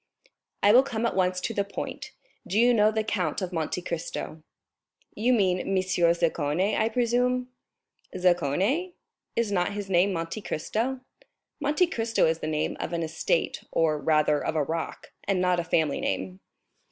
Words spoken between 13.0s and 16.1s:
estate, or, rather, of a rock, and not a family